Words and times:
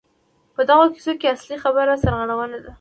په 0.55 0.61
دغو 0.69 0.85
کیسو 0.93 1.11
کې 1.19 1.31
اصلي 1.35 1.57
خبره 1.63 1.93
سرغړونه 2.03 2.57
ده. 2.63 2.69